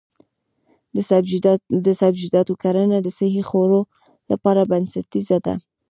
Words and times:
د 1.85 1.87
سبزیجاتو 2.01 2.53
کرنه 2.63 2.97
د 3.01 3.07
صحي 3.17 3.43
خوړو 3.49 3.81
لپاره 4.31 4.61
بنسټیزه 4.71 5.37
ده. 5.45 5.53